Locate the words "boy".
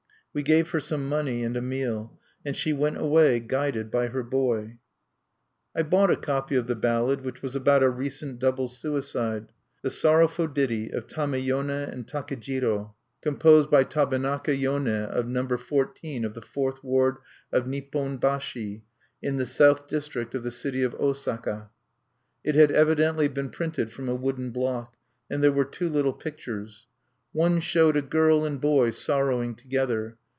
4.23-4.77, 28.61-28.91